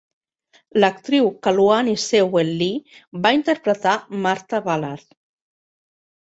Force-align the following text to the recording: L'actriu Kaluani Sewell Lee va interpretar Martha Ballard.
L'actriu 0.83 1.27
Kaluani 1.47 1.93
Sewell 2.03 2.49
Lee 2.63 3.19
va 3.27 3.33
interpretar 3.41 3.95
Martha 4.25 4.63
Ballard. 4.71 5.07